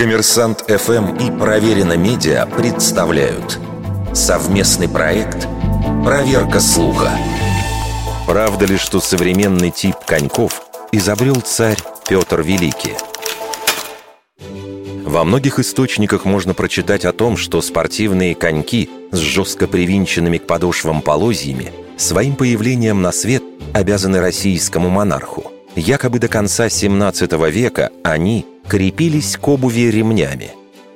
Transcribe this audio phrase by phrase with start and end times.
[0.00, 3.58] Коммерсант ФМ и Проверено Медиа представляют
[4.14, 5.46] совместный проект
[6.02, 7.10] «Проверка слуха».
[8.26, 11.76] Правда ли, что современный тип коньков изобрел царь
[12.08, 12.94] Петр Великий?
[15.04, 21.02] Во многих источниках можно прочитать о том, что спортивные коньки с жестко привинченными к подошвам
[21.02, 23.42] полозьями своим появлением на свет
[23.74, 25.52] обязаны российскому монарху.
[25.76, 30.52] Якобы до конца 17 века они крепились к обуви ремнями,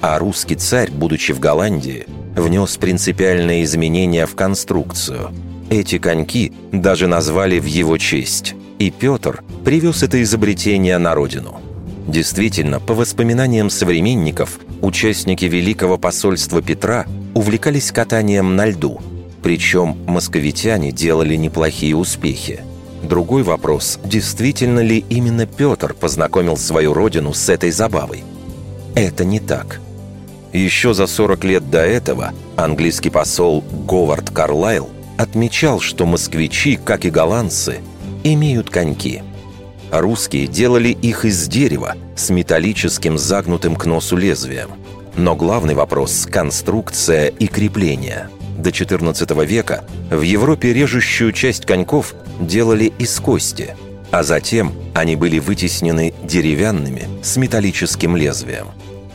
[0.00, 5.32] а русский царь, будучи в Голландии, внес принципиальные изменения в конструкцию.
[5.68, 11.60] Эти коньки даже назвали в его честь, и Петр привез это изобретение на родину–
[12.06, 17.04] Действительно, по воспоминаниям современников, участники Великого посольства Петра
[17.34, 19.00] увлекались катанием на льду.
[19.42, 22.60] Причем московитяне делали неплохие успехи.
[23.06, 28.24] Другой вопрос, действительно ли именно Петр познакомил свою родину с этой забавой?
[28.94, 29.80] Это не так.
[30.52, 37.10] Еще за 40 лет до этого английский посол Говард Карлайл отмечал, что москвичи, как и
[37.10, 37.80] голландцы,
[38.24, 39.22] имеют коньки–
[39.90, 44.70] Русские делали их из дерева с металлическим загнутым к носу лезвием.
[45.16, 48.28] Но главный вопрос– конструкция и крепление.
[48.56, 53.76] До XIV века в Европе режущую часть коньков делали из кости,
[54.10, 58.68] а затем они были вытеснены деревянными с металлическим лезвием.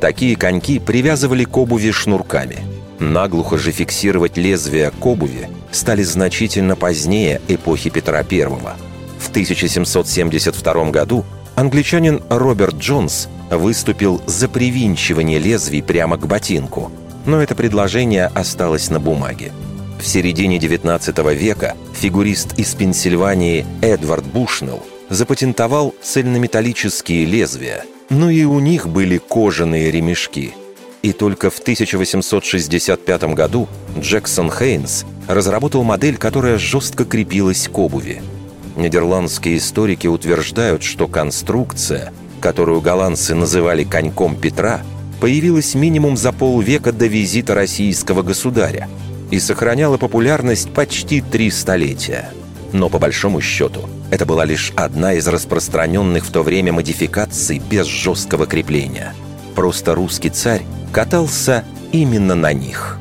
[0.00, 2.58] Такие коньки привязывали к обуви шнурками.
[3.00, 8.48] Наглухо же фиксировать лезвие к обуви стали значительно позднее эпохи Петра I–
[9.24, 11.24] в 1772 году
[11.54, 16.92] англичанин Роберт Джонс выступил за привинчивание лезвий прямо к ботинку,
[17.26, 19.52] но это предложение осталось на бумаге.
[20.00, 28.60] В середине 19 века фигурист из Пенсильвании Эдвард Бушнелл запатентовал цельнометаллические лезвия, но и у
[28.60, 30.54] них были кожаные ремешки.
[31.02, 38.22] И только в 1865 году Джексон Хейнс разработал модель, которая жестко крепилась к обуви–
[38.76, 44.82] Нидерландские историки утверждают, что конструкция, которую голландцы называли «коньком Петра»,
[45.24, 48.90] появилась минимум за полвека до визита российского государя
[49.30, 52.28] и сохраняла популярность почти три столетия.
[52.74, 57.86] Но по большому счету это была лишь одна из распространенных в то время модификаций без
[57.86, 59.14] жесткого крепления.
[59.54, 62.98] Просто русский царь катался именно на них.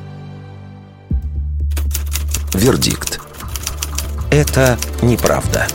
[2.53, 3.19] Вердикт.
[4.31, 5.67] Это неправда.